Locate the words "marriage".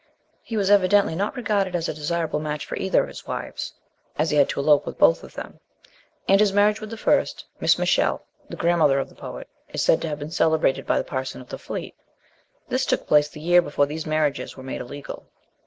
6.51-6.81